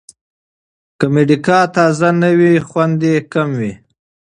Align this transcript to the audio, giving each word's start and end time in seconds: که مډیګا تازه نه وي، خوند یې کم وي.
که 0.99 1.05
مډیګا 1.13 1.59
تازه 1.75 2.09
نه 2.21 2.29
وي، 2.37 2.53
خوند 2.67 2.99
یې 3.09 3.15
کم 3.31 3.49
وي. 3.59 3.73